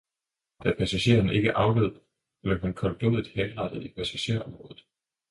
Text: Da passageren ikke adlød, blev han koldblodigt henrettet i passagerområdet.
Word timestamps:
Da 0.63 0.71
passageren 0.77 1.29
ikke 1.29 1.55
adlød, 1.57 1.99
blev 2.43 2.59
han 2.59 2.73
koldblodigt 2.73 3.27
henrettet 3.27 3.83
i 3.83 3.93
passagerområdet. 3.95 4.85